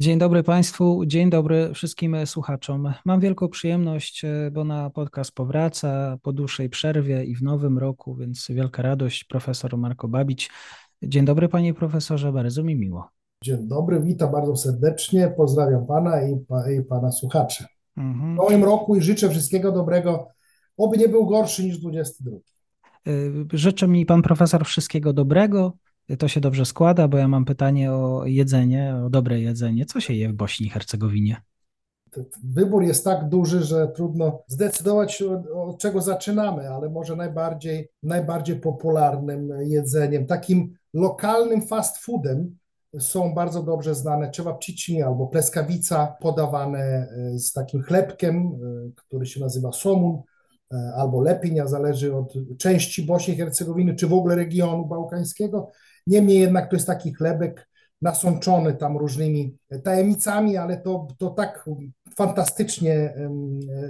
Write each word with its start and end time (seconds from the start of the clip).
Dzień 0.00 0.18
dobry 0.18 0.42
Państwu, 0.42 1.06
dzień 1.06 1.30
dobry 1.30 1.74
wszystkim 1.74 2.26
słuchaczom. 2.26 2.92
Mam 3.04 3.20
wielką 3.20 3.48
przyjemność, 3.48 4.24
e, 4.24 4.50
bo 4.52 4.64
na 4.64 4.90
podcast 4.90 5.32
powraca 5.32 6.18
po 6.22 6.32
dłuższej 6.32 6.68
przerwie 6.68 7.24
i 7.24 7.36
w 7.36 7.42
nowym 7.42 7.78
roku, 7.78 8.14
więc 8.14 8.46
wielka 8.50 8.82
radość. 8.82 9.24
Profesor 9.24 9.78
Marko 9.78 10.08
Babić. 10.08 10.50
Dzień 11.02 11.24
dobry 11.24 11.48
Panie 11.48 11.74
Profesorze, 11.74 12.32
bardzo 12.32 12.62
mi 12.62 12.76
miło. 12.76 13.08
Dzień 13.44 13.68
dobry, 13.68 14.00
witam 14.00 14.32
bardzo 14.32 14.56
serdecznie, 14.56 15.34
pozdrawiam 15.36 15.86
Pana 15.86 16.22
i, 16.22 16.32
i 16.78 16.82
Pana 16.84 17.12
słuchaczy. 17.12 17.64
Mhm. 17.96 18.34
W 18.34 18.36
nowym 18.36 18.64
roku 18.64 18.96
i 18.96 19.00
życzę 19.00 19.30
wszystkiego 19.30 19.72
dobrego, 19.72 20.28
oby 20.76 20.98
nie 20.98 21.08
był 21.08 21.26
gorszy 21.26 21.64
niż 21.64 21.78
22. 21.78 22.36
E, 22.36 22.40
życzę 23.52 23.88
mi 23.88 24.06
Pan 24.06 24.22
Profesor 24.22 24.64
wszystkiego 24.64 25.12
dobrego, 25.12 25.72
to 26.16 26.28
się 26.28 26.40
dobrze 26.40 26.64
składa, 26.64 27.08
bo 27.08 27.18
ja 27.18 27.28
mam 27.28 27.44
pytanie 27.44 27.92
o 27.92 28.26
jedzenie, 28.26 28.96
o 29.06 29.10
dobre 29.10 29.40
jedzenie. 29.40 29.86
Co 29.86 30.00
się 30.00 30.14
je 30.14 30.28
w 30.28 30.32
Bośni 30.32 30.66
i 30.66 30.70
Hercegowinie? 30.70 31.36
Wybór 32.44 32.82
jest 32.82 33.04
tak 33.04 33.28
duży, 33.28 33.62
że 33.62 33.88
trudno 33.88 34.42
zdecydować, 34.46 35.22
od 35.54 35.78
czego 35.78 36.00
zaczynamy, 36.00 36.70
ale 36.70 36.88
może 36.88 37.16
najbardziej, 37.16 37.88
najbardziej 38.02 38.60
popularnym 38.60 39.52
jedzeniem, 39.60 40.26
takim 40.26 40.74
lokalnym 40.94 41.66
fast 41.66 41.98
foodem 41.98 42.56
są 42.98 43.34
bardzo 43.34 43.62
dobrze 43.62 43.94
znane 43.94 44.30
czewapcici 44.30 45.02
albo 45.02 45.26
pleskawica, 45.26 46.16
podawane 46.20 46.78
e, 46.78 47.38
z 47.38 47.52
takim 47.52 47.82
chlebkiem, 47.82 48.36
e, 48.36 48.90
który 48.96 49.26
się 49.26 49.40
nazywa 49.40 49.72
somun 49.72 50.22
albo 50.96 51.22
lepinia, 51.22 51.66
zależy 51.66 52.16
od 52.16 52.32
części 52.58 53.02
Bośni 53.06 53.34
i 53.34 53.36
Hercegowiny, 53.36 53.94
czy 53.94 54.06
w 54.06 54.12
ogóle 54.12 54.34
regionu 54.34 54.86
bałkańskiego. 54.86 55.70
Niemniej 56.06 56.40
jednak 56.40 56.70
to 56.70 56.76
jest 56.76 56.86
taki 56.86 57.14
chlebek 57.14 57.68
nasączony 58.02 58.74
tam 58.74 58.96
różnymi 58.96 59.56
tajemnicami, 59.84 60.56
ale 60.56 60.76
to, 60.76 61.08
to 61.18 61.30
tak 61.30 61.68
fantastycznie 62.16 63.14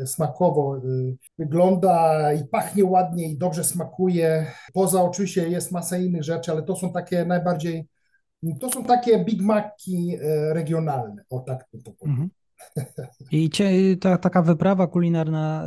smakowo 0.06 0.76
y, 0.76 1.16
wygląda 1.38 2.32
i 2.32 2.44
pachnie 2.44 2.84
ładnie 2.84 3.28
i 3.28 3.38
dobrze 3.38 3.64
smakuje. 3.64 4.46
Poza 4.72 5.02
oczywiście 5.02 5.48
jest 5.48 5.72
masa 5.72 5.98
innych 5.98 6.24
rzeczy, 6.24 6.52
ale 6.52 6.62
to 6.62 6.76
są 6.76 6.92
takie 6.92 7.24
najbardziej, 7.24 7.88
to 8.60 8.70
są 8.70 8.84
takie 8.84 9.24
Big 9.24 9.42
Maci 9.42 10.16
e, 10.22 10.54
regionalne, 10.54 11.22
o 11.30 11.40
tak 11.40 11.66
to 11.84 11.92
powiem. 11.92 12.30
I 13.32 13.50
cie, 13.50 13.96
ta, 13.96 14.18
taka 14.18 14.42
wyprawa 14.42 14.86
kulinarna 14.86 15.64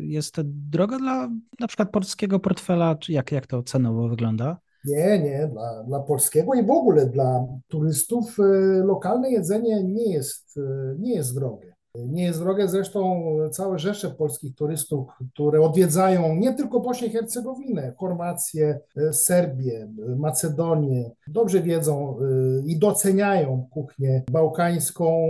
y, 0.00 0.06
jest 0.06 0.40
droga 0.42 0.98
dla 0.98 1.28
na 1.60 1.66
przykład 1.66 1.90
polskiego 1.90 2.40
portfela, 2.40 2.94
czy 2.94 3.12
jak, 3.12 3.32
jak 3.32 3.46
to 3.46 3.62
cenowo 3.62 4.08
wygląda? 4.08 4.58
Nie, 4.84 5.18
nie, 5.18 5.48
dla, 5.52 5.84
dla 5.84 6.00
polskiego 6.00 6.54
i 6.54 6.66
w 6.66 6.70
ogóle 6.70 7.06
dla 7.06 7.46
turystów 7.68 8.36
e, 8.40 8.42
lokalne 8.84 9.30
jedzenie 9.30 9.84
nie 9.84 10.12
jest, 10.12 10.58
e, 10.58 10.94
nie 10.98 11.14
jest 11.14 11.34
drogie. 11.34 11.75
Nie 12.08 12.24
jest 12.24 12.38
drogie, 12.38 12.68
zresztą 12.68 13.24
całe 13.50 13.78
rzesze 13.78 14.10
polskich 14.10 14.54
turystów, 14.54 15.08
które 15.34 15.60
odwiedzają 15.60 16.36
nie 16.36 16.54
tylko 16.54 16.80
Bośnię 16.80 17.08
i 17.08 17.10
Hercegowinę, 17.10 17.94
Chorwację, 17.98 18.80
e, 18.96 19.12
Serbię, 19.12 19.88
Macedonię, 20.16 21.10
dobrze 21.28 21.60
wiedzą 21.60 22.18
i 22.66 22.78
doceniają 22.78 23.68
kuchnię 23.70 24.22
bałkańską 24.30 25.28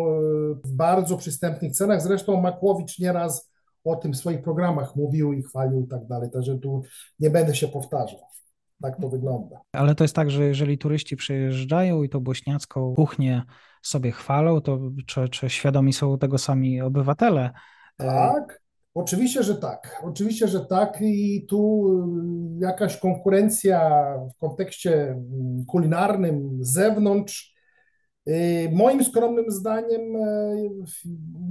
w 0.65 0.73
bardzo 0.73 1.17
przystępnych 1.17 1.73
cenach. 1.73 2.03
Zresztą 2.03 2.41
Makłowicz 2.41 2.99
nieraz 2.99 3.51
o 3.85 3.97
tym 3.97 4.13
w 4.13 4.17
swoich 4.17 4.43
programach 4.43 4.97
mówił 4.97 5.33
i 5.33 5.43
chwalił 5.43 5.81
i 5.81 5.87
tak 5.87 6.07
dalej, 6.07 6.31
także 6.31 6.59
tu 6.59 6.83
nie 7.21 7.31
będę 7.31 7.55
się 7.55 7.69
powtarzał 7.69 8.21
tak 8.83 9.01
to 9.01 9.09
wygląda. 9.09 9.61
Ale 9.73 9.95
to 9.95 10.05
jest 10.05 10.15
tak, 10.15 10.31
że 10.31 10.45
jeżeli 10.45 10.79
turyści 10.79 11.17
przyjeżdżają 11.17 12.03
i 12.03 12.09
to 12.09 12.21
bośniacką 12.21 12.95
kuchnię 12.95 13.43
sobie 13.87 14.13
chwalą, 14.13 14.61
to 14.61 14.81
czy, 15.07 15.29
czy 15.29 15.51
świadomi 15.51 15.93
są 15.93 16.19
tego 16.19 16.39
sami 16.39 16.81
obywatele? 16.81 17.51
Tak, 17.97 18.63
oczywiście, 18.95 19.43
że 19.43 19.55
tak. 19.55 20.03
Oczywiście, 20.05 20.49
że 20.49 20.67
tak 20.67 20.99
i 21.01 21.47
tu 21.49 21.89
y, 22.59 22.65
jakaś 22.65 22.97
konkurencja 22.97 23.91
w 24.35 24.41
kontekście 24.41 25.11
mm, 25.11 25.65
kulinarnym 25.67 26.59
z 26.65 26.73
zewnątrz 26.73 27.55
y, 28.29 28.71
moim 28.73 29.05
skromnym 29.05 29.51
zdaniem 29.51 30.17
y, 30.17 30.69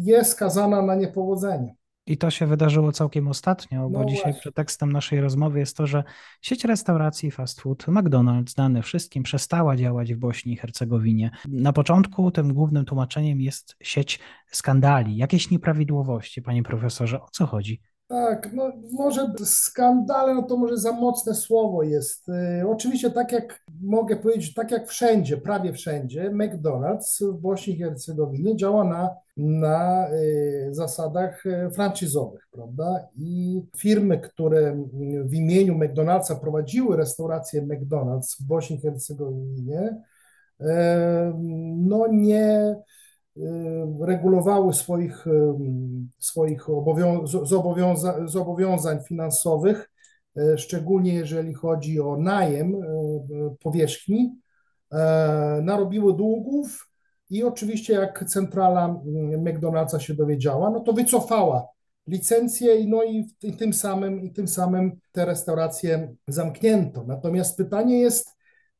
jest 0.03 0.31
skazana 0.31 0.81
na 0.81 0.95
niepowodzenie. 0.95 1.75
I 2.07 2.17
to 2.17 2.31
się 2.31 2.47
wydarzyło 2.47 2.91
całkiem 2.91 3.27
ostatnio, 3.27 3.89
bo 3.89 3.99
no 3.99 4.05
dzisiaj 4.05 4.23
właśnie. 4.23 4.41
pretekstem 4.41 4.91
naszej 4.91 5.21
rozmowy 5.21 5.59
jest 5.59 5.77
to, 5.77 5.87
że 5.87 6.03
sieć 6.41 6.65
restauracji 6.65 7.31
fast 7.31 7.61
food 7.61 7.85
McDonald's, 7.85 8.49
znany 8.49 8.81
wszystkim, 8.81 9.23
przestała 9.23 9.75
działać 9.75 10.13
w 10.13 10.17
Bośni 10.17 10.53
i 10.53 10.57
Hercegowinie. 10.57 11.31
Na 11.47 11.73
początku 11.73 12.31
tym 12.31 12.53
głównym 12.53 12.85
tłumaczeniem 12.85 13.41
jest 13.41 13.75
sieć 13.81 14.19
skandali, 14.51 15.17
jakieś 15.17 15.51
nieprawidłowości, 15.51 16.41
panie 16.41 16.63
profesorze. 16.63 17.21
O 17.21 17.27
co 17.31 17.45
chodzi? 17.45 17.81
Tak, 18.07 18.53
no 18.53 18.71
może 18.91 19.33
skandale, 19.45 20.35
no 20.35 20.43
to 20.43 20.57
może 20.57 20.77
za 20.77 20.91
mocne 20.91 21.35
słowo 21.35 21.83
jest. 21.83 22.29
Y, 22.29 22.67
oczywiście 22.69 23.11
tak 23.11 23.31
jak 23.31 23.63
mogę 23.81 24.15
powiedzieć, 24.15 24.53
tak 24.53 24.71
jak 24.71 24.87
wszędzie, 24.87 25.37
prawie 25.37 25.73
wszędzie, 25.73 26.31
McDonald's 26.31 27.31
w 27.33 27.41
Bośni 27.41 27.73
i 27.73 27.77
Hercegowinie 27.79 28.55
działa 28.55 28.83
na, 28.83 29.09
na 29.37 30.09
y, 30.11 30.67
zasadach 30.71 31.45
y, 31.45 31.69
franczyzowych, 31.71 32.47
prawda? 32.51 33.07
I 33.17 33.61
firmy, 33.77 34.19
które 34.19 34.87
w 35.25 35.33
imieniu 35.33 35.79
McDonald'sa 35.79 36.39
prowadziły 36.39 36.97
restaurację 36.97 37.61
McDonald's 37.61 38.37
w 38.39 38.43
Bośni 38.43 38.75
i 38.75 38.81
Hercegowinie, 38.81 39.97
no 41.75 42.07
nie 42.07 42.75
regulowały 44.01 44.73
swoich, 44.73 45.27
y, 45.27 45.31
swoich 46.19 46.65
zobowiąza 47.43 48.27
zobowiązań 48.27 48.99
finansowych, 49.07 49.91
y, 50.37 50.57
szczególnie 50.57 51.13
jeżeli 51.13 51.53
chodzi 51.53 51.99
o 51.99 52.17
najem 52.17 52.75
powierzchni, 53.63 54.39
narobiły 55.61 56.13
długów 56.13 56.89
i 57.29 57.43
oczywiście 57.43 57.93
jak 57.93 58.25
centrala 58.27 59.01
McDonald'sa 59.37 59.99
się 59.99 60.13
dowiedziała, 60.13 60.69
no 60.69 60.79
to 60.79 60.93
wycofała 60.93 61.67
licencję 62.07 62.87
no 62.87 63.03
i, 63.03 63.27
i 63.43 63.57
tym 63.57 63.73
samym 63.73 64.21
i 64.21 64.31
tym 64.31 64.47
samym 64.47 64.99
te 65.11 65.25
restauracje 65.25 66.15
zamknięto. 66.27 67.03
Natomiast 67.07 67.57
pytanie 67.57 67.99
jest, 67.99 68.29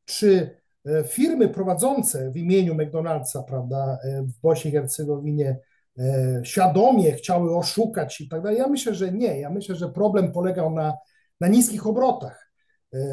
czy 0.06 0.50
E, 0.50 0.65
firmy 1.08 1.50
prowadzące 1.50 2.32
w 2.32 2.38
imieniu 2.38 2.76
McDonald'sa, 2.76 3.44
prawda, 3.44 3.98
e, 4.04 4.22
w 4.22 4.40
Bośni 4.42 4.72
i 4.72 4.74
Hercegowinie 4.74 5.60
e, 6.00 6.42
świadomie 6.44 7.12
chciały 7.12 7.58
oszukać 7.58 8.22
i 8.22 8.30
tak 8.30 8.42
dalej. 8.42 8.58
Ja 8.58 8.68
myślę, 8.68 8.96
że 8.96 9.12
nie. 9.12 9.40
Ja 9.40 9.50
myślę, 9.50 9.76
że 9.76 9.90
problem 9.90 10.32
polegał 10.32 10.72
na, 10.72 10.94
na 11.40 11.48
niskich 11.48 11.88
obrotach 11.88 12.46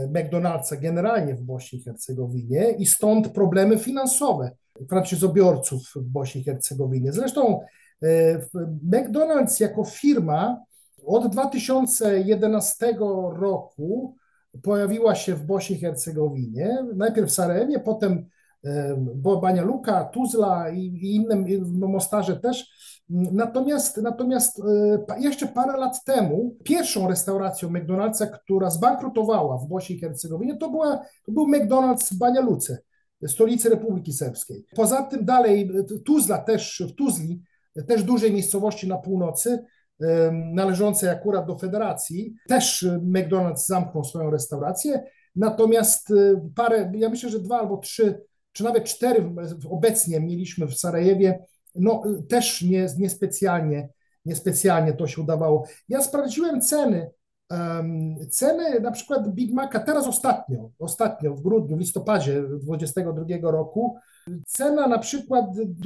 McDonald'sa 0.09 0.81
generalnie 0.81 1.35
w 1.35 1.43
Bośni 1.43 1.79
i 1.79 1.83
Hercegowinie 1.83 2.71
i 2.71 2.87
stąd 2.87 3.29
problemy 3.29 3.79
finansowe 3.79 4.51
franczyzobiorców 4.89 5.83
w 5.97 6.03
Bośni 6.03 6.41
i 6.41 6.45
Hercegowinie. 6.45 7.13
Zresztą 7.13 7.61
McDonald's 8.91 9.61
jako 9.61 9.85
firma 9.85 10.65
od 11.07 11.33
2011 11.33 12.95
roku 13.37 14.17
pojawiła 14.63 15.15
się 15.15 15.35
w 15.35 15.47
Bośni 15.47 15.77
i 15.77 15.81
Hercegowinie, 15.81 16.87
najpierw 16.97 17.31
w 17.31 17.35
Sarajewie, 17.35 17.81
potem 17.81 18.27
Bania 19.43 19.63
Luka, 19.63 20.05
Tuzla 20.05 20.71
i, 20.71 21.15
innym, 21.15 21.45
w 21.65 21.79
Mostarze 21.79 22.37
też. 22.37 22.83
Natomiast, 23.09 23.97
natomiast 23.97 24.61
e, 25.09 25.21
jeszcze 25.21 25.47
parę 25.47 25.79
lat 25.79 26.05
temu 26.05 26.57
pierwszą 26.65 27.09
restauracją 27.09 27.69
McDonald'sa, 27.71 28.27
która 28.27 28.71
zbankrutowała 28.71 29.59
w 29.59 29.69
Bośni 29.69 29.97
i 29.97 30.01
Hercegowinie, 30.01 30.57
to, 30.57 30.71
była, 30.71 30.97
to 31.27 31.33
był 31.33 31.47
McDonald's 31.47 32.15
w 32.15 32.19
Bania 32.19 32.41
Luce, 32.41 32.79
stolicy 33.27 33.69
Republiki 33.69 34.13
Serbskiej. 34.13 34.65
Poza 34.77 35.03
tym 35.03 35.25
dalej 35.25 35.71
Tuzla 36.05 36.39
też, 36.39 36.83
w 36.89 36.95
Tuzli, 36.95 37.43
też 37.89 38.03
dużej 38.03 38.33
miejscowości 38.33 38.89
na 38.89 38.99
północy, 38.99 39.65
należącej 40.33 41.09
akurat 41.09 41.47
do 41.47 41.59
federacji, 41.59 42.35
też 42.49 42.87
McDonald's 43.03 43.67
zamknął 43.67 44.05
swoją 44.05 44.31
restaurację. 44.31 45.05
natomiast 45.37 46.13
parę, 46.55 46.93
ja 46.95 47.09
myślę, 47.09 47.31
że 47.31 47.41
dwa 47.41 47.59
albo 47.59 47.77
trzy, 47.77 48.23
czy 48.53 48.65
nawet 48.65 48.85
cztery 48.85 49.35
obecnie 49.71 50.21
mieliśmy 50.21 50.67
w 50.67 50.75
Sarajewie, 50.75 51.45
no 51.75 52.03
też 52.29 52.63
nie, 52.63 52.87
niespecjalnie, 52.99 53.89
niespecjalnie 54.25 54.93
to 54.93 55.07
się 55.07 55.23
udawało. 55.23 55.67
Ja 55.89 56.03
sprawdziłem 56.03 56.61
ceny, 56.61 57.11
Ceny 58.31 58.81
na 58.81 58.91
przykład 58.91 59.29
Big 59.29 59.53
Maca 59.53 59.81
teraz 59.81 60.07
ostatnio, 60.07 60.71
ostatnio 60.79 61.35
w 61.35 61.43
grudniu, 61.43 61.77
w 61.77 61.81
listopadzie 61.81 62.43
2022 62.43 63.51
roku, 63.51 63.97
cena 64.47 64.87
na 64.87 64.99
przykład 64.99 65.45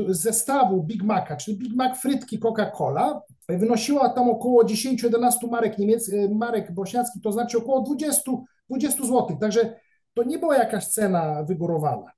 zestawu 0.09 0.83
Big 0.83 1.03
Maca, 1.03 1.37
czyli 1.37 1.59
Big 1.59 1.75
Mac 1.75 1.99
frytki 2.01 2.39
Coca-Cola, 2.39 3.21
wynosiła 3.49 4.09
tam 4.09 4.31
około 4.31 4.65
10-11 4.65 5.51
marek 5.51 5.79
niemieckich, 5.79 6.15
marek 6.31 6.73
bośniackich, 6.73 7.23
to 7.23 7.33
znaczy 7.33 7.59
około 7.59 7.81
20, 7.81 8.33
20 8.69 9.03
zł. 9.03 9.37
Także 9.41 9.75
to 10.15 10.23
nie 10.23 10.39
była 10.39 10.57
jakaś 10.57 10.87
cena 10.87 11.45
wygórowana. 11.45 12.13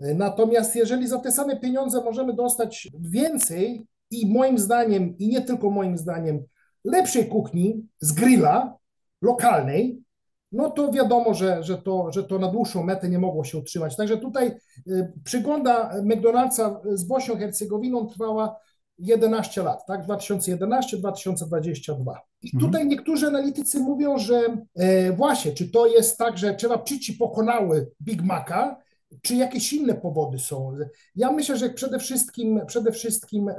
Natomiast 0.00 0.76
jeżeli 0.76 1.08
za 1.08 1.18
te 1.18 1.32
same 1.32 1.56
pieniądze 1.56 2.04
możemy 2.04 2.32
dostać 2.32 2.88
więcej 3.00 3.86
i 4.10 4.32
moim 4.32 4.58
zdaniem, 4.58 5.18
i 5.18 5.28
nie 5.28 5.40
tylko 5.40 5.70
moim 5.70 5.98
zdaniem, 5.98 6.44
lepszej 6.84 7.28
kuchni 7.28 7.86
z 8.00 8.12
grilla, 8.12 8.77
lokalnej, 9.22 10.02
no 10.52 10.70
to 10.70 10.92
wiadomo, 10.92 11.34
że, 11.34 11.62
że, 11.62 11.78
to, 11.78 12.12
że 12.12 12.24
to 12.24 12.38
na 12.38 12.48
dłuższą 12.48 12.82
metę 12.82 13.08
nie 13.08 13.18
mogło 13.18 13.44
się 13.44 13.58
utrzymać. 13.58 13.96
Także 13.96 14.18
tutaj 14.18 14.56
y, 14.88 15.12
przygląda 15.24 15.92
McDonald'sa 16.02 16.80
z 16.94 17.04
Bośnią 17.04 17.36
Hercegowiną 17.36 18.06
trwała 18.06 18.56
11 18.98 19.62
lat, 19.62 19.86
tak? 19.86 20.06
2011-2022. 20.06 22.14
I 22.42 22.50
mhm. 22.54 22.60
tutaj 22.60 22.86
niektórzy 22.86 23.26
analitycy 23.26 23.80
mówią, 23.80 24.18
że 24.18 24.40
e, 24.76 25.12
właśnie, 25.12 25.52
czy 25.52 25.70
to 25.70 25.86
jest 25.86 26.18
tak, 26.18 26.38
że 26.38 26.56
Czewapczyci 26.56 27.12
pokonały 27.12 27.90
Big 28.02 28.22
Maca, 28.22 28.76
czy 29.22 29.34
jakieś 29.34 29.72
inne 29.72 29.94
powody 29.94 30.38
są. 30.38 30.76
Ja 31.16 31.32
myślę, 31.32 31.56
że 31.56 31.70
przede 31.70 31.98
wszystkim, 31.98 32.60
przede 32.66 32.92
wszystkim 32.92 33.48
e, 33.48 33.54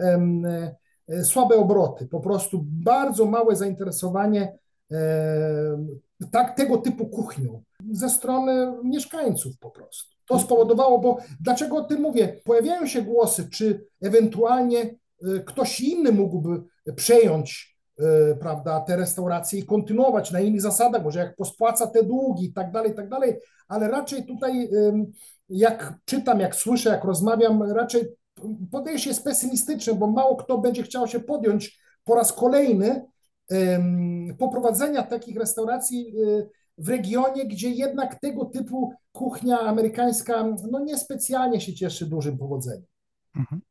e, 1.08 1.24
słabe 1.24 1.56
obroty, 1.56 2.08
po 2.08 2.20
prostu 2.20 2.66
bardzo 2.66 3.26
małe 3.26 3.56
zainteresowanie 3.56 4.58
tak, 6.32 6.58
tego 6.58 6.78
typu 6.78 7.08
kuchnią 7.08 7.64
ze 7.92 8.10
strony 8.10 8.74
mieszkańców 8.84 9.58
po 9.60 9.72
prostu. 9.72 10.16
To 10.26 10.40
spowodowało, 10.40 11.00
bo 11.00 11.18
dlaczego 11.42 11.78
o 11.78 11.84
tym 11.84 12.02
mówię? 12.02 12.42
Pojawiają 12.44 12.88
się 12.88 13.02
głosy, 13.02 13.50
czy 13.50 13.86
ewentualnie 14.02 14.80
e, 14.82 14.96
ktoś 15.46 15.82
inny 15.82 16.12
mógłby 16.12 16.64
przejąć 16.96 17.78
e, 18.00 18.36
prawda, 18.36 18.80
te 18.80 18.98
restauracje 18.98 19.60
i 19.60 19.66
kontynuować 19.66 20.32
na 20.32 20.40
innych 20.40 20.62
zasadach, 20.62 21.04
może 21.04 21.20
jak 21.20 21.36
pospłaca 21.36 21.88
te 21.88 22.04
długi 22.04 22.46
i 22.46 22.54
tak 22.54 22.72
dalej, 22.72 22.92
i 22.92 22.96
tak 22.96 23.10
dalej, 23.10 23.40
ale 23.68 23.88
raczej 23.88 24.26
tutaj 24.26 24.70
jak 25.50 25.94
czytam, 26.06 26.40
jak 26.40 26.56
słyszę, 26.56 26.90
jak 26.90 27.04
rozmawiam, 27.04 27.64
raczej 27.64 28.08
podejście 28.72 29.10
jest 29.10 29.24
pesymistyczne, 29.24 29.96
bo 29.96 30.08
mało 30.08 30.36
kto 30.36 30.58
będzie 30.58 30.84
chciał 30.84 31.08
się 31.08 31.20
podjąć 31.20 31.80
po 32.04 32.16
raz 32.16 32.34
kolejny 32.34 33.06
poprowadzenia 34.38 35.04
takich 35.04 35.38
restauracji 35.38 36.14
y, 36.18 36.50
w 36.78 36.90
regionie, 36.90 37.48
gdzie 37.48 37.70
jednak 37.70 38.20
tego 38.20 38.46
typu 38.46 38.94
kuchnia 39.12 39.60
amerykańska 39.60 40.44
no 40.72 40.80
niespecjalnie 40.80 41.62
się 41.62 41.74
cieszy 41.74 42.06
dużym 42.06 42.38
powodzeniem. 42.38 42.86
Mhm. 43.36 43.62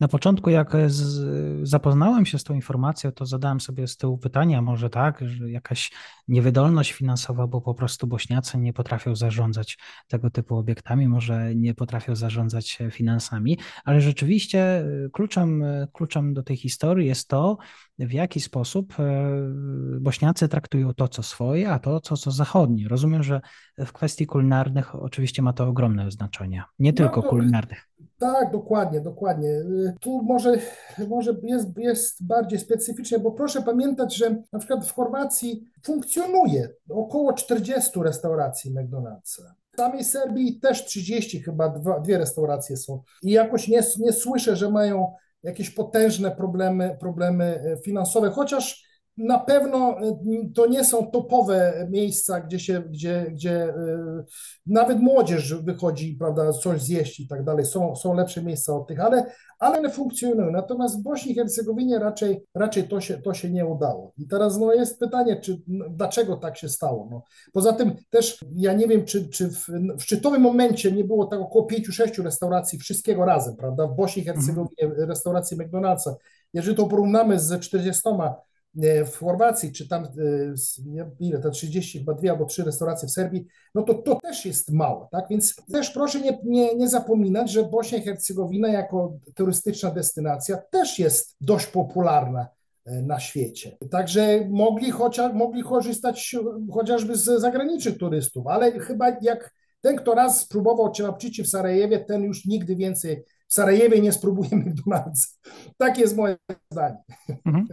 Na 0.00 0.08
początku, 0.08 0.50
jak 0.50 0.72
z, 0.86 1.68
zapoznałem 1.68 2.26
się 2.26 2.38
z 2.38 2.44
tą 2.44 2.54
informacją, 2.54 3.12
to 3.12 3.26
zadałem 3.26 3.60
sobie 3.60 3.86
z 3.86 3.96
tyłu 3.96 4.18
pytania, 4.18 4.62
może 4.62 4.90
tak, 4.90 5.20
że 5.28 5.50
jakaś 5.50 5.92
niewydolność 6.28 6.92
finansowa, 6.92 7.46
bo 7.46 7.60
po 7.60 7.74
prostu 7.74 8.06
bośniacy 8.06 8.58
nie 8.58 8.72
potrafią 8.72 9.16
zarządzać 9.16 9.78
tego 10.08 10.30
typu 10.30 10.56
obiektami, 10.56 11.08
może 11.08 11.54
nie 11.54 11.74
potrafią 11.74 12.16
zarządzać 12.16 12.78
finansami, 12.90 13.58
ale 13.84 14.00
rzeczywiście 14.00 14.80
y, 14.80 15.10
kluczem, 15.12 15.64
kluczem 15.92 16.34
do 16.34 16.42
tej 16.42 16.56
historii 16.56 17.06
jest 17.06 17.28
to, 17.28 17.56
w 17.98 18.12
jaki 18.12 18.40
sposób 18.40 19.00
e, 19.00 19.30
bośniacy 20.00 20.48
traktują 20.48 20.94
to, 20.94 21.08
co 21.08 21.22
swoje, 21.22 21.70
a 21.70 21.78
to, 21.78 22.00
co, 22.00 22.16
co 22.16 22.30
zachodnie. 22.30 22.88
Rozumiem, 22.88 23.22
że 23.22 23.40
w 23.78 23.92
kwestii 23.92 24.26
kulinarnych 24.26 24.94
oczywiście 24.94 25.42
ma 25.42 25.52
to 25.52 25.68
ogromne 25.68 26.10
znaczenie, 26.10 26.62
nie 26.78 26.90
no, 26.90 26.96
tylko 26.96 27.22
kulinarnych. 27.22 27.88
Tak, 28.18 28.52
dokładnie, 28.52 29.00
dokładnie. 29.00 29.50
Tu 30.00 30.22
może, 30.22 30.58
może 31.08 31.34
jest, 31.42 31.68
jest 31.76 32.26
bardziej 32.26 32.58
specyficznie, 32.58 33.18
bo 33.18 33.32
proszę 33.32 33.62
pamiętać, 33.62 34.16
że 34.16 34.42
na 34.52 34.58
przykład 34.58 34.86
w 34.86 34.92
Chorwacji 34.94 35.70
funkcjonuje 35.82 36.68
około 36.90 37.32
40 37.32 38.00
restauracji 38.02 38.74
McDonald'sa. 38.74 39.42
W 39.72 39.76
samej 39.76 40.04
Serbii 40.04 40.60
też 40.60 40.84
30 40.84 41.42
chyba, 41.42 41.68
dwa, 41.68 42.00
dwie 42.00 42.18
restauracje 42.18 42.76
są. 42.76 43.02
I 43.22 43.30
jakoś 43.30 43.68
nie, 43.68 43.82
nie 43.98 44.12
słyszę, 44.12 44.56
że 44.56 44.70
mają 44.70 45.12
jakieś 45.42 45.70
potężne 45.70 46.30
problemy, 46.30 46.96
problemy 47.00 47.44
e, 47.44 47.76
finansowe, 47.76 48.30
chociaż 48.30 48.85
na 49.16 49.38
pewno 49.38 50.00
e, 50.00 50.18
to 50.54 50.66
nie 50.66 50.84
są 50.84 51.10
topowe 51.10 51.86
miejsca, 51.90 52.40
gdzie 52.40 52.58
się, 52.58 52.82
gdzie, 52.90 53.26
gdzie 53.30 53.64
e, 53.64 54.24
nawet 54.66 55.00
młodzież 55.00 55.54
wychodzi, 55.54 56.16
prawda, 56.18 56.52
coś 56.52 56.82
zjeść 56.82 57.20
i 57.20 57.28
tak 57.28 57.44
dalej. 57.44 57.64
Są, 57.64 57.96
są 57.96 58.14
lepsze 58.14 58.42
miejsca 58.42 58.74
od 58.74 58.88
tych, 58.88 59.00
ale, 59.00 59.26
ale 59.58 59.78
one 59.78 59.90
funkcjonują. 59.90 60.50
Natomiast 60.50 61.00
w 61.00 61.02
Bośni 61.02 61.32
i 61.32 61.34
Hercegowinie 61.34 61.98
raczej, 61.98 62.44
raczej 62.54 62.88
to, 62.88 63.00
się, 63.00 63.18
to 63.18 63.34
się 63.34 63.50
nie 63.50 63.66
udało. 63.66 64.12
I 64.18 64.26
teraz 64.26 64.58
no, 64.58 64.72
jest 64.72 64.98
pytanie, 64.98 65.40
czy, 65.40 65.62
no, 65.66 65.84
dlaczego 65.90 66.36
tak 66.36 66.56
się 66.56 66.68
stało. 66.68 67.08
No. 67.10 67.22
Poza 67.52 67.72
tym 67.72 67.94
też 68.10 68.44
ja 68.56 68.72
nie 68.72 68.86
wiem, 68.86 69.04
czy, 69.04 69.28
czy 69.28 69.48
w, 69.48 69.68
w 69.98 70.02
szczytowym 70.02 70.42
momencie 70.42 70.92
nie 70.92 71.04
było 71.04 71.26
tak 71.26 71.40
około 71.40 71.66
5-6 71.66 72.22
restauracji 72.22 72.78
wszystkiego 72.78 73.24
razem, 73.24 73.56
prawda? 73.56 73.86
W 73.86 73.96
Bośni 73.96 74.22
i 74.22 74.24
Hercegowinie 74.24 74.82
mhm. 74.82 75.08
restauracji 75.08 75.56
McDonald'sa. 75.56 76.14
Jeżeli 76.52 76.76
to 76.76 76.86
porównamy 76.86 77.40
z 77.40 77.60
40 77.60 78.08
E, 78.08 78.34
w 79.06 79.16
Chorwacji, 79.16 79.72
czy 79.72 79.88
tam, 79.88 80.04
e, 80.04 80.08
ile 81.20 81.38
to 81.38 81.50
30, 81.50 81.98
chyba 81.98 82.14
dwie 82.14 82.30
albo 82.30 82.44
trzy 82.44 82.64
restauracje 82.64 83.08
w 83.08 83.10
Serbii, 83.10 83.46
no 83.74 83.82
to 83.82 83.94
to 83.94 84.14
też 84.22 84.46
jest 84.46 84.72
mało, 84.72 85.08
tak? 85.12 85.24
Więc 85.30 85.54
też 85.72 85.90
proszę 85.90 86.20
nie, 86.20 86.38
nie, 86.44 86.74
nie 86.74 86.88
zapominać, 86.88 87.50
że 87.50 87.64
Bośnia 87.64 87.98
i 87.98 88.02
Hercegowina 88.02 88.68
jako 88.68 89.18
turystyczna 89.34 89.90
destynacja 89.90 90.56
też 90.56 90.98
jest 90.98 91.36
dość 91.40 91.66
popularna 91.66 92.48
e, 92.84 93.02
na 93.02 93.20
świecie. 93.20 93.76
Także 93.90 94.46
mogli, 94.50 94.90
chociaż, 94.90 95.32
mogli 95.32 95.62
korzystać 95.62 96.36
chociażby 96.72 97.16
z 97.16 97.40
zagranicznych 97.40 97.98
turystów, 97.98 98.46
ale 98.46 98.72
chyba 98.80 99.16
jak 99.22 99.54
ten, 99.80 99.96
kto 99.96 100.14
raz 100.14 100.40
spróbował 100.40 100.92
cielapczyci 100.92 101.42
w 101.42 101.48
Sarajewie, 101.48 101.98
ten 101.98 102.22
już 102.22 102.44
nigdy 102.44 102.76
więcej 102.76 103.24
w 103.46 103.54
Sarajewie 103.54 104.00
nie 104.00 104.12
spróbujemy 104.12 104.64
McDonald's. 104.64 105.38
Tak 105.76 105.98
jest 105.98 106.16
moje 106.16 106.36
zdanie. 106.72 106.98
Mhm. 107.44 107.66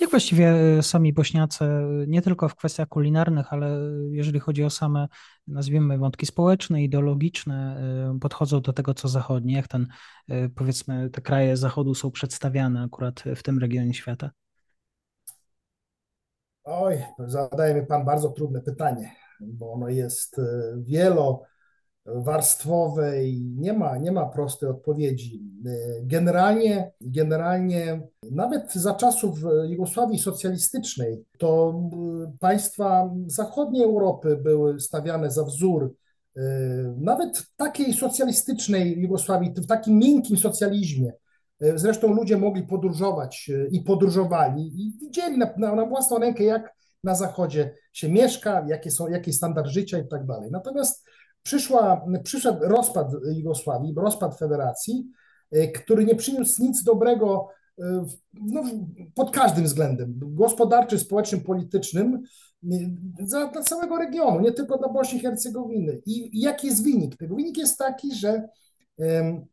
Jak 0.00 0.10
właściwie 0.10 0.48
e, 0.78 0.82
sami 0.82 1.12
Bośniacy, 1.12 1.64
nie 2.06 2.22
tylko 2.22 2.48
w 2.48 2.54
kwestiach 2.54 2.88
kulinarnych, 2.88 3.52
ale 3.52 3.78
jeżeli 4.10 4.40
chodzi 4.40 4.64
o 4.64 4.70
same, 4.70 5.08
nazwijmy, 5.46 5.98
wątki 5.98 6.26
społeczne, 6.26 6.82
ideologiczne, 6.82 7.80
e, 8.14 8.18
podchodzą 8.18 8.60
do 8.60 8.72
tego, 8.72 8.94
co 8.94 9.08
zachodnie, 9.08 9.54
jak 9.54 9.68
ten, 9.68 9.86
e, 10.28 10.48
powiedzmy, 10.48 11.10
te 11.10 11.20
kraje 11.20 11.56
zachodu 11.56 11.94
są 11.94 12.10
przedstawiane 12.10 12.82
akurat 12.82 13.22
w 13.36 13.42
tym 13.42 13.58
regionie 13.58 13.94
świata? 13.94 14.30
Oj, 16.64 17.04
zadaje 17.18 17.74
mi 17.74 17.86
Pan 17.86 18.04
bardzo 18.04 18.28
trudne 18.28 18.60
pytanie, 18.60 19.12
bo 19.40 19.72
ono 19.72 19.88
jest 19.88 20.40
wielo 20.78 21.42
warstwowe 22.06 23.24
i 23.24 23.54
nie 23.56 23.72
ma, 23.72 23.98
nie 23.98 24.12
ma 24.12 24.26
prostej 24.26 24.68
odpowiedzi. 24.68 25.42
Generalnie, 26.02 26.92
generalnie 27.00 28.08
nawet 28.30 28.72
za 28.72 28.94
czasów 28.94 29.38
Jugosławii 29.68 30.18
socjalistycznej 30.18 31.24
to 31.38 31.80
państwa 32.40 33.10
zachodniej 33.26 33.84
Europy 33.84 34.36
były 34.36 34.80
stawiane 34.80 35.30
za 35.30 35.44
wzór 35.44 35.94
nawet 36.96 37.42
takiej 37.56 37.92
socjalistycznej 37.92 39.00
Jugosławii, 39.00 39.52
w 39.56 39.66
takim 39.66 39.98
miękkim 39.98 40.36
socjalizmie. 40.36 41.12
Zresztą 41.74 42.14
ludzie 42.14 42.36
mogli 42.36 42.62
podróżować 42.62 43.50
i 43.70 43.80
podróżowali 43.80 44.82
i 44.82 44.92
widzieli 45.00 45.38
na, 45.38 45.54
na, 45.56 45.74
na 45.74 45.86
własną 45.86 46.18
rękę, 46.18 46.44
jak 46.44 46.74
na 47.04 47.14
Zachodzie 47.14 47.74
się 47.92 48.08
mieszka, 48.08 48.64
jakie 48.68 48.90
są, 48.90 49.08
jaki 49.08 49.32
standard 49.32 49.68
życia 49.68 49.98
i 49.98 50.08
tak 50.08 50.26
dalej. 50.26 50.50
Natomiast 50.50 51.04
przyszła, 51.42 52.06
przyszedł 52.24 52.58
rozpad 52.62 53.12
Jugosławii, 53.36 53.94
rozpad 53.96 54.38
federacji, 54.38 55.10
e, 55.52 55.68
który 55.68 56.04
nie 56.04 56.14
przyniósł 56.14 56.62
nic 56.62 56.82
dobrego 56.82 57.48
e, 57.78 58.04
no, 58.32 58.62
pod 59.14 59.30
każdym 59.30 59.64
względem, 59.64 60.14
gospodarczym, 60.18 60.98
społecznym, 60.98 61.40
politycznym, 61.40 62.22
dla, 62.62 63.46
dla 63.46 63.62
całego 63.62 63.98
regionu, 63.98 64.40
nie 64.40 64.52
tylko 64.52 64.78
dla 64.78 64.88
Bośni 64.88 65.18
i 65.18 65.22
Hercegowiny. 65.22 66.00
I, 66.06 66.38
I 66.38 66.40
jaki 66.40 66.66
jest 66.66 66.84
wynik 66.84 67.16
tego? 67.16 67.36
Wynik 67.36 67.58
jest 67.58 67.78
taki, 67.78 68.14
że 68.14 68.48
um, 68.96 69.46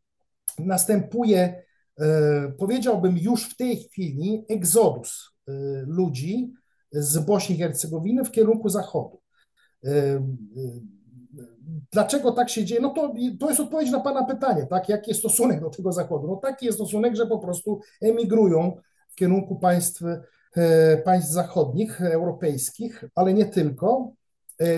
następuje, 0.58 1.62
um, 1.98 2.54
powiedziałbym 2.58 3.18
już 3.18 3.44
w 3.44 3.56
tej 3.56 3.76
chwili, 3.76 4.44
egzodus 4.48 5.30
um, 5.46 5.56
ludzi 5.86 6.52
z 6.92 7.18
Bośni 7.18 7.56
i 7.56 7.58
Hercegowiny 7.58 8.24
w 8.24 8.30
kierunku 8.30 8.68
zachodu. 8.68 9.20
Dlaczego 11.92 12.32
tak 12.32 12.50
się 12.50 12.64
dzieje? 12.64 12.80
No 12.80 12.90
to, 12.90 13.12
to 13.40 13.48
jest 13.48 13.60
odpowiedź 13.60 13.90
na 13.90 14.00
Pana 14.00 14.24
pytanie, 14.24 14.66
tak? 14.66 14.88
Jaki 14.88 15.10
jest 15.10 15.20
stosunek 15.20 15.60
do 15.60 15.70
tego 15.70 15.92
Zachodu? 15.92 16.26
No 16.26 16.36
taki 16.36 16.66
jest 16.66 16.78
stosunek, 16.78 17.16
że 17.16 17.26
po 17.26 17.38
prostu 17.38 17.80
emigrują 18.00 18.76
w 19.08 19.14
kierunku 19.14 19.56
państw, 19.56 20.02
państw 21.04 21.30
zachodnich, 21.30 22.00
europejskich, 22.02 23.04
ale 23.14 23.34
nie 23.34 23.46
tylko. 23.46 24.12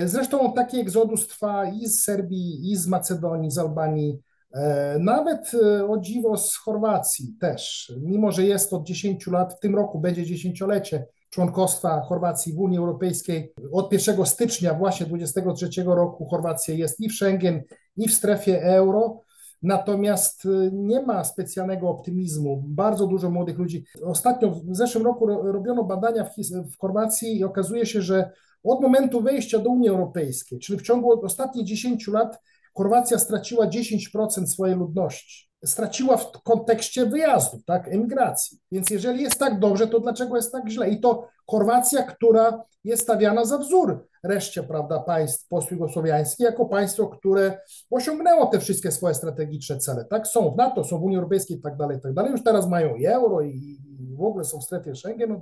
Zresztą 0.05 0.53
taki 0.53 0.79
egzodus 0.79 1.27
trwa 1.27 1.65
i 1.65 1.87
z 1.87 2.03
Serbii, 2.03 2.71
i 2.71 2.75
z 2.75 2.87
Macedonii, 2.87 3.51
z 3.51 3.57
Albanii, 3.57 4.19
E, 4.53 4.99
nawet 4.99 5.51
e, 5.53 5.87
o 5.87 5.97
dziwo 5.97 6.37
z 6.37 6.55
Chorwacji 6.55 7.35
też, 7.39 7.93
mimo 8.01 8.31
że 8.31 8.43
jest 8.43 8.73
od 8.73 8.83
10 8.83 9.27
lat, 9.27 9.53
w 9.53 9.59
tym 9.59 9.75
roku 9.75 9.99
będzie 9.99 10.25
dziesięciolecie 10.25 11.05
członkostwa 11.31 12.01
Chorwacji 12.01 12.53
w 12.53 12.59
Unii 12.59 12.77
Europejskiej. 12.77 13.53
Od 13.71 13.93
1 13.93 14.25
stycznia 14.25 14.73
właśnie 14.73 15.05
2023 15.05 15.83
roku 15.83 16.25
Chorwacja 16.25 16.73
jest 16.73 16.99
i 16.99 17.09
w 17.09 17.13
Schengen, 17.13 17.61
i 17.97 18.07
w 18.07 18.13
strefie 18.13 18.63
euro. 18.63 19.21
Natomiast 19.63 20.45
e, 20.45 20.49
nie 20.73 21.01
ma 21.01 21.23
specjalnego 21.23 21.89
optymizmu. 21.89 22.63
Bardzo 22.67 23.07
dużo 23.07 23.29
młodych 23.29 23.57
ludzi. 23.57 23.85
Ostatnio 24.03 24.49
w 24.49 24.75
zeszłym 24.75 25.05
roku 25.05 25.27
robiono 25.27 25.83
badania 25.83 26.23
w, 26.23 26.35
w 26.73 26.77
Chorwacji 26.77 27.37
i 27.37 27.43
okazuje 27.43 27.85
się, 27.85 28.01
że 28.01 28.31
od 28.63 28.81
momentu 28.81 29.21
wejścia 29.21 29.59
do 29.59 29.69
Unii 29.69 29.89
Europejskiej, 29.89 30.59
czyli 30.59 30.79
w 30.79 30.81
ciągu 30.81 31.25
ostatnich 31.25 31.65
10 31.65 32.07
lat, 32.07 32.39
Chorwacja 32.73 33.19
straciła 33.19 33.67
10% 33.67 34.45
swojej 34.45 34.75
ludności. 34.75 35.50
Straciła 35.65 36.17
w 36.17 36.31
kontekście 36.31 37.05
wyjazdów, 37.05 37.65
tak, 37.65 37.87
emigracji. 37.87 38.59
Więc 38.71 38.89
jeżeli 38.89 39.23
jest 39.23 39.39
tak 39.39 39.59
dobrze, 39.59 39.87
to 39.87 39.99
dlaczego 39.99 40.35
jest 40.35 40.51
tak 40.51 40.69
źle? 40.69 40.89
I 40.89 40.99
to 40.99 41.27
Chorwacja, 41.51 42.03
która 42.03 42.63
jest 42.83 43.03
stawiana 43.03 43.45
za 43.45 43.57
wzór 43.57 44.07
reszcie, 44.23 44.63
prawda, 44.63 44.99
państw 44.99 45.47
postjugosłowiańskich, 45.47 46.45
jako 46.45 46.65
państwo, 46.65 47.07
które 47.07 47.57
osiągnęło 47.91 48.45
te 48.45 48.59
wszystkie 48.59 48.91
swoje 48.91 49.15
strategiczne 49.15 49.77
cele, 49.77 50.05
tak? 50.05 50.27
Są 50.27 50.51
w 50.51 50.57
NATO, 50.57 50.83
są 50.83 50.99
w 50.99 51.03
Unii 51.03 51.17
Europejskiej 51.17 51.57
i 51.57 51.61
tak 51.61 51.77
dalej, 51.77 52.01
tak 52.01 52.13
dalej. 52.13 52.31
Już 52.31 52.43
teraz 52.43 52.67
mają 52.67 52.95
euro 53.07 53.41
i 53.41 53.77
w 54.17 54.23
ogóle 54.23 54.43
są 54.43 54.59
w 54.59 54.63
strefie 54.63 54.95
Schengen 54.95 55.31
od, 55.31 55.41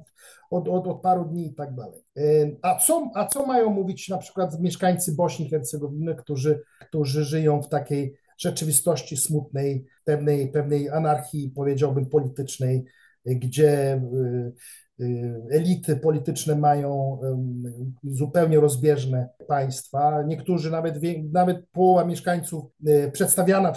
od, 0.51 0.67
od, 0.67 0.88
od 0.88 1.01
paru 1.01 1.25
dni 1.25 1.47
i 1.47 1.55
tak 1.55 1.75
dalej. 1.75 2.03
A 2.61 2.75
co, 2.75 3.11
a 3.15 3.25
co 3.25 3.45
mają 3.45 3.69
mówić 3.69 4.09
na 4.09 4.17
przykład 4.17 4.59
mieszkańcy 4.59 5.15
Bośni 5.15 5.45
i 5.45 5.49
Hercegowiny, 5.49 6.15
którzy, 6.15 6.61
którzy 6.81 7.23
żyją 7.23 7.61
w 7.61 7.69
takiej 7.69 8.15
rzeczywistości 8.39 9.17
smutnej, 9.17 9.86
pewnej, 10.03 10.51
pewnej 10.51 10.89
anarchii, 10.89 11.51
powiedziałbym, 11.55 12.05
politycznej, 12.05 12.86
gdzie 13.25 13.93
e, 13.93 14.51
Y, 15.01 15.41
elity 15.51 15.96
polityczne 15.96 16.55
mają 16.55 17.19
zupełnie 18.03 18.60
rozbieżne 18.60 19.29
państwa. 19.48 20.24
Niektórzy, 20.24 20.72
nawet, 20.72 20.96
nawet 21.31 21.65
połowa 21.72 22.05
mieszkańców 22.05 22.63
y, 22.88 23.12
przedstawiana 23.12 23.74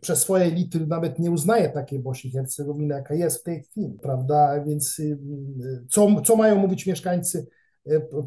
przez 0.00 0.18
swoje 0.18 0.44
elity 0.44 0.86
nawet 0.86 1.18
nie 1.18 1.30
uznaje 1.30 1.68
takiej 1.68 1.98
Bośni 1.98 2.30
i 2.30 2.32
Hercegowiny, 2.32 2.94
jaka 2.94 3.14
jest 3.14 3.40
w 3.40 3.42
tej 3.42 3.62
chwili, 3.62 3.98
prawda? 4.02 4.64
Więc 4.64 4.98
y, 4.98 5.18
co, 5.90 6.20
co 6.20 6.36
mają 6.36 6.56
mówić 6.56 6.86
mieszkańcy 6.86 7.46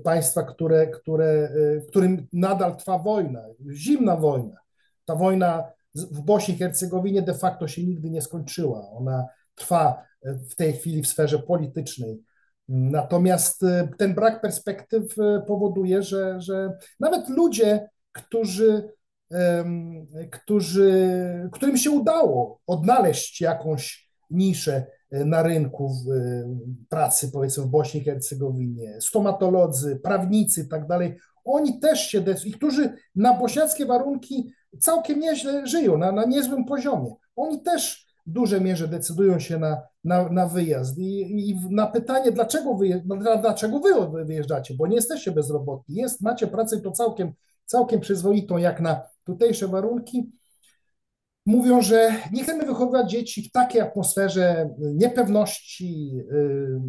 państwa, 0.04 0.44
które, 0.44 0.88
które, 0.88 1.50
w 1.84 1.88
którym 1.88 2.28
nadal 2.34 2.78
trwa 2.78 2.98
wojna, 2.98 3.42
zimna 3.72 4.16
wojna. 4.16 4.65
Ta 5.06 5.16
wojna 5.16 5.64
w 5.96 6.22
Bośni 6.22 6.54
i 6.54 6.58
Hercegowinie 6.58 7.22
de 7.22 7.34
facto 7.34 7.68
się 7.68 7.84
nigdy 7.84 8.10
nie 8.10 8.22
skończyła. 8.22 8.90
Ona 8.92 9.26
trwa 9.56 10.04
w 10.50 10.56
tej 10.56 10.74
chwili 10.74 11.02
w 11.02 11.08
sferze 11.08 11.40
politycznej. 11.40 12.24
Natomiast 12.70 13.64
e, 13.64 13.90
ten 13.98 14.16
brak 14.16 14.42
perspektyw 14.42 15.20
e, 15.20 15.42
powoduje, 15.48 16.04
że, 16.04 16.42
że 16.42 16.78
nawet 17.00 17.30
ludzie, 17.30 17.90
którzy, 18.12 18.90
którzy, 20.32 21.10
którym 21.52 21.78
się 21.78 21.92
udało 21.92 22.60
odnaleźć 22.68 23.42
jakąś 23.42 24.10
niszę 24.30 24.86
e, 25.12 25.26
na 25.26 25.44
rynku 25.44 25.92
pracy, 26.90 27.32
powiedzmy 27.32 27.64
w 27.64 27.68
Bośni 27.68 28.02
i 28.02 28.04
Hercegowinie, 28.04 29.02
stomatolodzy, 29.02 30.00
prawnicy 30.04 30.62
i 30.62 30.68
tak 30.68 30.88
dalej, 30.88 31.18
oni 31.46 31.80
też 31.80 32.08
się, 32.08 32.24
i 32.46 32.52
którzy 32.52 32.94
na 33.16 33.34
bośniackie 33.34 33.86
warunki 33.86 34.54
całkiem 34.80 35.20
nieźle 35.20 35.68
żyją, 35.68 35.98
na, 35.98 36.12
na 36.12 36.26
niezłym 36.26 36.66
poziomie, 36.66 37.16
oni 37.36 37.62
też 37.62 38.06
w 38.28 38.32
dużej 38.32 38.62
mierze 38.62 38.88
decydują 38.88 39.40
się 39.40 39.60
na, 39.60 39.82
na, 40.04 40.30
na 40.30 40.48
wyjazd. 40.48 40.98
I, 40.98 41.50
I, 41.50 41.60
na 41.70 41.88
pytanie, 41.88 42.32
dlaczego 42.32 42.76
wy, 42.76 43.04
dlaczego 43.42 43.80
wy 43.80 44.26
wyjeżdżacie, 44.26 44.74
bo 44.74 44.88
nie 44.88 44.96
jesteście 44.96 45.32
bezrobotni, 45.32 45.96
jest, 45.96 46.22
macie 46.22 46.48
pracę 46.48 46.78
i 46.78 46.82
to 46.82 46.92
całkiem, 46.92 47.34
całkiem 47.66 48.00
przyzwoitą, 48.00 48.58
jak 48.58 48.82
na 48.82 49.02
tutejsze 49.24 49.68
warunki, 49.68 50.32
mówią, 51.46 51.82
że 51.82 52.12
nie 52.32 52.44
chcemy 52.44 52.66
wychowywać 52.66 53.12
dzieci 53.12 53.44
w 53.44 53.52
takiej 53.52 53.82
atmosferze 53.82 54.70
niepewności, 54.80 56.16
yy, 56.16 56.82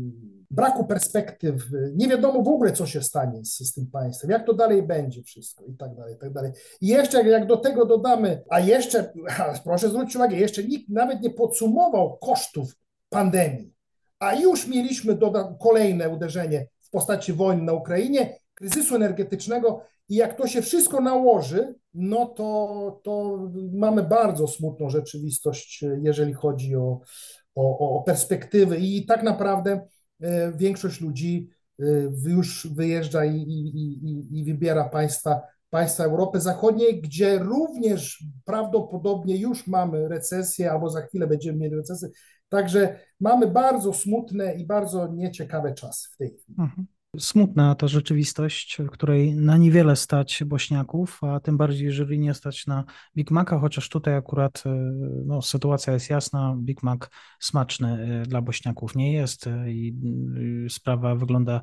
braku 0.56 0.84
perspektyw, 0.84 1.54
nie 1.94 2.08
wiadomo 2.08 2.42
w 2.42 2.48
ogóle, 2.48 2.72
co 2.72 2.86
się 2.86 3.02
stanie 3.02 3.44
z, 3.44 3.58
z 3.58 3.74
tym 3.74 3.86
państwem, 3.86 4.30
jak 4.30 4.46
to 4.46 4.54
dalej 4.54 4.82
będzie 4.82 5.22
wszystko 5.22 5.64
i 5.64 5.74
tak 5.74 5.94
dalej, 5.94 6.14
i 6.14 6.18
tak 6.18 6.32
dalej. 6.32 6.52
I 6.80 6.86
jeszcze 6.86 7.28
jak 7.28 7.46
do 7.46 7.56
tego 7.56 7.86
dodamy, 7.86 8.42
a 8.50 8.60
jeszcze, 8.60 9.12
proszę 9.64 9.88
zwrócić 9.88 10.16
uwagę, 10.16 10.36
jeszcze 10.36 10.64
nikt 10.64 10.88
nawet 10.88 11.20
nie 11.20 11.30
podsumował 11.30 12.18
kosztów 12.18 12.76
pandemii, 13.08 13.72
a 14.18 14.34
już 14.34 14.68
mieliśmy 14.68 15.14
doda- 15.14 15.54
kolejne 15.60 16.08
uderzenie 16.08 16.66
w 16.80 16.90
postaci 16.90 17.32
wojny 17.32 17.62
na 17.62 17.72
Ukrainie, 17.72 18.38
kryzysu 18.54 18.96
energetycznego 18.96 19.82
i 20.08 20.14
jak 20.14 20.36
to 20.36 20.46
się 20.46 20.62
wszystko 20.62 21.00
nałoży, 21.00 21.74
no 21.94 22.26
to, 22.26 23.00
to 23.04 23.38
mamy 23.72 24.02
bardzo 24.02 24.48
smutną 24.48 24.90
rzeczywistość, 24.90 25.84
jeżeli 26.02 26.32
chodzi 26.32 26.76
o, 26.76 27.00
o, 27.54 27.78
o 27.78 28.02
perspektywy. 28.02 28.76
I 28.76 29.06
tak 29.06 29.22
naprawdę 29.22 29.86
większość 30.56 31.00
ludzi 31.00 31.50
e, 31.80 31.84
już 32.24 32.68
wyjeżdża 32.74 33.24
i, 33.24 33.36
i, 33.36 33.68
i, 34.10 34.38
i 34.38 34.44
wybiera 34.44 34.88
państwa, 34.88 35.40
państwa 35.70 36.04
Europy 36.04 36.40
Zachodniej, 36.40 37.02
gdzie 37.02 37.38
również 37.38 38.24
prawdopodobnie 38.44 39.36
już 39.36 39.66
mamy 39.66 40.08
recesję, 40.08 40.70
albo 40.70 40.90
za 40.90 41.02
chwilę 41.02 41.26
będziemy 41.26 41.58
mieli 41.58 41.76
recesję. 41.76 42.08
Także 42.48 42.98
mamy 43.20 43.46
bardzo 43.46 43.92
smutne 43.92 44.54
i 44.54 44.66
bardzo 44.66 45.08
nieciekawe 45.08 45.74
czasy 45.74 46.08
w 46.12 46.16
tej 46.16 46.28
chwili. 46.28 46.56
Mhm 46.58 46.86
smutna 47.18 47.74
to 47.74 47.88
rzeczywistość, 47.88 48.78
w 48.78 48.90
której 48.90 49.34
na 49.34 49.56
niewiele 49.56 49.96
stać 49.96 50.42
Bośniaków, 50.46 51.24
a 51.24 51.40
tym 51.40 51.56
bardziej, 51.56 51.86
jeżeli 51.86 52.18
nie 52.18 52.34
stać 52.34 52.66
na 52.66 52.84
Big 53.16 53.30
Maca, 53.30 53.58
chociaż 53.58 53.88
tutaj 53.88 54.16
akurat 54.16 54.62
e, 54.66 54.70
no, 55.26 55.42
sytuacja 55.42 55.92
jest 55.92 56.10
jasna, 56.10 56.56
Big 56.58 56.82
Mac 56.82 57.00
smaczny 57.40 58.22
e, 58.22 58.26
dla 58.26 58.42
Bośniaków 58.42 58.94
nie 58.94 59.12
jest 59.12 59.46
e, 59.46 59.70
i 59.72 59.96
sprawa 60.68 61.14
wygląda 61.14 61.60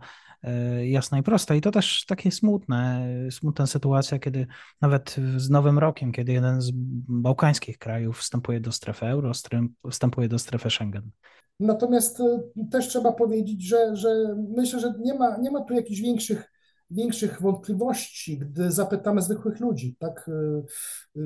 jasna 0.83 1.19
i 1.19 1.23
prosta. 1.23 1.55
I 1.55 1.61
to 1.61 1.71
też 1.71 2.05
takie 2.05 2.31
smutne, 2.31 3.07
smutna 3.31 3.67
sytuacja, 3.67 4.19
kiedy 4.19 4.47
nawet 4.81 5.15
z 5.37 5.49
Nowym 5.49 5.79
Rokiem, 5.79 6.11
kiedy 6.11 6.33
jeden 6.33 6.61
z 6.61 6.71
bałkańskich 7.07 7.77
krajów 7.77 8.19
wstępuje 8.19 8.59
do 8.59 8.71
strefy 8.71 9.05
euro, 9.05 9.31
wstępuje 9.89 10.27
do 10.27 10.39
strefy 10.39 10.69
Schengen. 10.69 11.11
Natomiast 11.63 12.19
e, 12.19 12.39
też 12.71 12.87
trzeba 12.87 13.11
powiedzieć, 13.11 13.67
że, 13.67 13.95
że 13.95 14.35
myślę, 14.49 14.79
że 14.79 14.93
nie 14.99 15.13
ma, 15.13 15.37
nie 15.37 15.51
ma 15.51 15.61
tu 15.61 15.73
jakichś 15.73 16.01
większych, 16.01 16.51
większych 16.91 17.41
wątpliwości, 17.41 18.37
gdy 18.37 18.71
zapytamy 18.71 19.21
zwykłych 19.21 19.59
ludzi, 19.59 19.95
tak, 19.99 20.29
e, 20.29 20.63
e, 21.15 21.21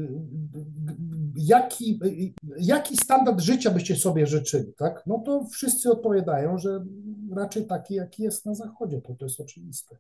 jaki, 1.36 2.00
jaki 2.58 2.98
standard 2.98 3.40
życia 3.40 3.72
byście 3.72 3.96
sobie 3.96 4.28
życzyli, 4.28 4.74
tak, 4.78 5.04
no 5.08 5.20
to 5.26 5.46
wszyscy 5.52 5.92
odpowiadają, 5.92 6.58
że 6.58 6.86
raczej 7.36 7.66
taki, 7.66 7.96
jaki 7.96 8.24
jest 8.24 8.46
na 8.46 8.56
Zachodzie, 8.56 9.02
to, 9.02 9.14
to 9.14 9.26
jest 9.26 9.40
oczywiste. 9.40 9.98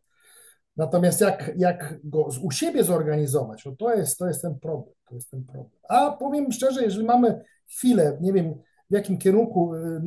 Natomiast 0.77 1.21
jak, 1.21 1.51
jak 1.57 1.99
go 2.03 2.29
u 2.43 2.51
siebie 2.51 2.83
zorganizować, 2.83 3.65
no 3.65 3.75
to 3.75 3.95
jest, 3.95 4.17
to 4.17 4.27
jest 4.27 4.41
ten 4.41 4.59
problem, 4.59 4.95
to 5.09 5.15
jest 5.15 5.31
ten 5.31 5.43
problem. 5.43 5.79
A 5.89 6.11
powiem 6.11 6.51
szczerze, 6.51 6.83
jeżeli 6.83 7.05
mamy 7.05 7.41
chwilę, 7.67 8.17
nie 8.21 8.33
wiem, 8.33 8.55
w 8.89 8.93
jakim 8.93 9.17
kierunku 9.17 9.75
y, 9.75 10.01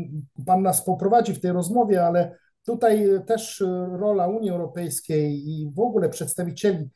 Pan 0.47 0.63
nas 0.63 0.85
poprowadzi 0.85 1.35
w 1.35 1.41
tej 1.41 1.53
rozmowie, 1.53 2.05
ale 2.05 2.37
tutaj 2.67 3.09
też 3.27 3.65
rola 3.99 4.29
Unii 4.29 4.51
Europejskiej 4.51 5.49
i 5.49 5.73
w 5.75 5.81
ogóle 5.81 6.09
przedstawicieli 6.09 6.91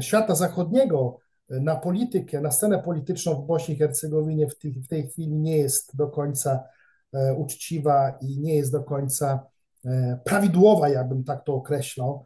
świata 0.00 0.34
zachodniego 0.34 1.18
na 1.48 1.76
politykę, 1.76 2.40
na 2.40 2.50
scenę 2.50 2.78
polityczną 2.78 3.34
w 3.34 3.46
Bośni 3.46 3.74
i 3.74 3.78
Hercegowinie 3.78 4.48
w 4.48 4.58
tej, 4.58 4.72
w 4.72 4.88
tej 4.88 5.08
chwili 5.08 5.32
nie 5.32 5.56
jest 5.56 5.96
do 5.96 6.08
końca 6.08 6.64
e, 7.12 7.34
uczciwa 7.34 8.18
i 8.20 8.40
nie 8.40 8.54
jest 8.54 8.72
do 8.72 8.82
końca 8.82 9.46
e, 9.84 10.18
prawidłowa, 10.24 10.88
jakbym 10.88 11.24
tak 11.24 11.44
to 11.44 11.54
określał. 11.54 12.24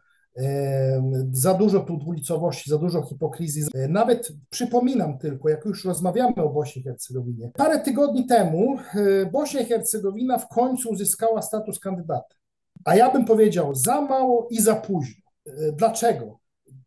Za 1.31 1.53
dużo 1.53 1.79
tu 1.79 1.97
dwulicowości, 1.97 2.69
za 2.69 2.77
dużo 2.77 3.01
hipokryzji. 3.01 3.63
Nawet 3.89 4.31
przypominam 4.49 5.17
tylko, 5.17 5.49
jak 5.49 5.65
już 5.65 5.85
rozmawiamy 5.85 6.35
o 6.35 6.49
Bośni 6.49 6.81
i 6.81 6.85
Hercegowinie, 6.85 7.51
parę 7.53 7.79
tygodni 7.79 8.27
temu 8.27 8.77
e, 8.77 9.25
Bośnia 9.25 9.61
i 9.61 9.65
Hercegowina 9.65 10.37
w 10.37 10.47
końcu 10.47 10.89
uzyskała 10.89 11.41
status 11.41 11.79
kandydata. 11.79 12.35
A 12.85 12.95
ja 12.95 13.11
bym 13.11 13.25
powiedział 13.25 13.75
za 13.75 14.01
mało 14.01 14.47
i 14.51 14.61
za 14.61 14.75
późno. 14.75 15.21
E, 15.47 15.51
dlaczego? 15.71 16.39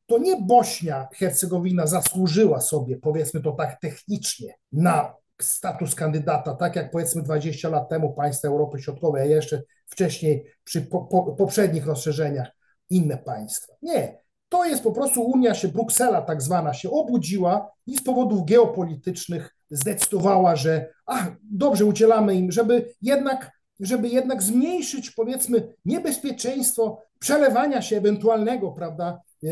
to 0.06 0.18
nie 0.18 0.37
Bośnia 0.40 1.09
Hercegowina 1.14 1.87
zasłużyła 1.87 2.61
sobie, 2.61 2.97
powiedzmy 2.97 3.42
to 3.42 3.52
tak 3.52 3.80
technicznie, 3.80 4.54
na 4.73 5.14
status 5.40 5.94
kandydata, 5.94 6.54
tak 6.54 6.76
jak 6.76 6.90
powiedzmy 6.90 7.23
20 7.23 7.68
lat 7.68 7.88
temu 7.88 8.12
państwa 8.14 8.49
Europy 8.49 8.78
Środkowej, 8.78 9.23
a 9.23 9.25
jeszcze 9.25 9.62
wcześniej 9.87 10.47
przy 10.64 10.82
po, 10.82 11.00
po, 11.00 11.23
poprzednich 11.23 11.87
rozszerzeniach 11.87 12.49
inne 12.93 13.19
państwa. 13.19 13.73
Nie. 13.83 14.23
To 14.49 14.65
jest 14.65 14.83
po 14.83 14.93
prostu 14.93 15.23
Unia 15.23 15.55
się, 15.55 15.69
Bruksela 15.69 16.23
tak 16.23 16.43
zwana 16.43 16.75
się 16.75 16.91
obudziła 16.91 17.71
i 17.87 17.97
z 17.97 18.03
powodów 18.03 18.45
geopolitycznych 18.47 19.55
zdecydowała, 19.71 20.57
że 20.57 20.93
ach, 21.07 21.29
dobrze 21.43 21.85
udzielamy 21.85 22.35
im, 22.35 22.53
żeby 22.53 22.95
jednak, 23.03 23.51
żeby 23.81 24.09
jednak 24.09 24.43
zmniejszyć 24.43 25.11
powiedzmy 25.11 25.75
niebezpieczeństwo 25.85 27.03
przelewania 27.19 27.83
się 27.83 27.97
ewentualnego, 27.97 28.73
prawda, 28.73 29.21
e, 29.45 29.49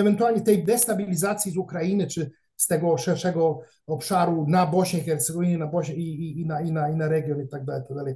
ewentualnie 0.00 0.40
tej 0.40 0.64
destabilizacji 0.64 1.52
z 1.52 1.56
Ukrainy 1.56 2.06
czy 2.06 2.30
z 2.56 2.66
tego 2.66 2.98
szerszego 2.98 3.60
obszaru 3.86 4.46
na 4.48 4.66
Bośnię 4.66 5.00
i 5.00 5.02
Hercegowinie, 5.02 5.58
na 5.58 5.66
Bośnię 5.66 5.94
i, 5.94 6.22
i, 6.22 6.40
i, 6.40 6.46
na, 6.46 6.60
i, 6.60 6.72
na, 6.72 6.88
i 6.88 6.94
na 6.94 7.08
region 7.08 7.42
i 7.42 7.48
tak 7.48 7.64
dalej, 7.64 7.82
tak 7.88 7.96
dalej. 7.96 8.14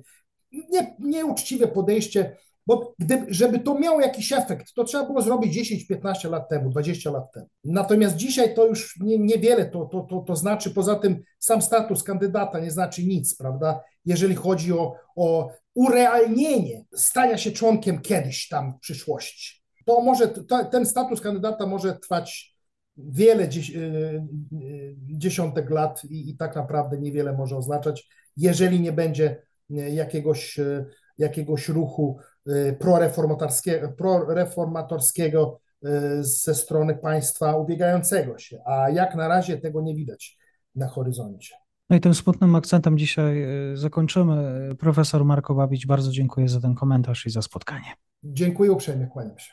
Nie, 0.53 0.97
nieuczciwe 0.99 1.69
podejście, 1.69 2.37
bo 2.67 2.95
gdy, 2.99 3.27
żeby 3.29 3.59
to 3.59 3.79
miało 3.79 4.01
jakiś 4.01 4.33
efekt, 4.33 4.75
to 4.75 4.85
trzeba 4.85 5.05
było 5.05 5.23
zrobić 5.23 5.73
10-15 5.91 6.31
lat 6.31 6.49
temu, 6.49 6.71
20 6.71 7.11
lat 7.11 7.33
temu. 7.33 7.47
Natomiast 7.65 8.17
dzisiaj 8.17 8.55
to 8.55 8.67
już 8.67 9.01
nie, 9.01 9.19
niewiele 9.19 9.65
to, 9.65 9.85
to, 9.85 10.01
to, 10.01 10.21
to 10.21 10.37
znaczy, 10.37 10.71
poza 10.71 10.95
tym 10.95 11.23
sam 11.39 11.63
status 11.63 12.03
kandydata 12.03 12.61
nie 12.61 12.71
znaczy 12.71 13.07
nic, 13.07 13.37
prawda? 13.37 13.81
Jeżeli 14.05 14.35
chodzi 14.35 14.73
o, 14.73 14.95
o 15.17 15.51
urealnienie 15.75 16.85
stania 16.95 17.39
się 17.39 17.51
członkiem 17.51 18.01
kiedyś 18.01 18.49
tam 18.49 18.73
w 18.73 18.81
przyszłości. 18.81 19.63
To 19.85 20.01
może, 20.01 20.29
to, 20.29 20.65
ten 20.65 20.87
status 20.87 21.21
kandydata 21.21 21.67
może 21.67 21.99
trwać 21.99 22.53
wiele 22.97 23.49
dziś, 23.49 23.71
y, 23.71 23.79
y, 24.63 24.97
dziesiątek 24.99 25.71
lat 25.71 26.05
i, 26.05 26.31
i 26.31 26.37
tak 26.37 26.57
naprawdę 26.57 26.99
niewiele 26.99 27.33
może 27.33 27.57
oznaczać, 27.57 28.09
jeżeli 28.37 28.81
nie 28.81 28.93
będzie 28.93 29.43
jakiegoś, 29.71 30.59
y, 30.59 30.87
jakiegoś 31.19 31.69
ruchu 31.69 32.19
proreformatorskiego, 32.79 33.89
proreformatorskiego 33.89 35.61
ze 36.21 36.55
strony 36.55 36.95
państwa 36.95 37.57
ubiegającego 37.57 38.39
się, 38.39 38.59
a 38.67 38.91
jak 38.91 39.15
na 39.15 39.29
razie 39.29 39.59
tego 39.59 39.83
nie 39.83 39.95
widać 39.95 40.39
na 40.75 40.89
horyzoncie. 40.89 41.55
No 41.91 41.97
i 41.97 42.01
tym 42.01 42.15
smutnym 42.15 42.57
akcentem 42.57 42.99
dzisiaj 42.99 43.47
zakończymy. 43.75 44.69
Profesor 44.79 45.25
Markowawicz, 45.25 45.87
bardzo 45.87 46.11
dziękuję 46.11 46.49
za 46.49 46.61
ten 46.61 46.75
komentarz 46.75 47.27
i 47.27 47.31
za 47.31 47.43
spotkanie. 47.43 47.93
Dziękuję 48.25 48.73
uprzejmie, 48.73 49.07
kłaniam 49.07 49.39
się. 49.39 49.53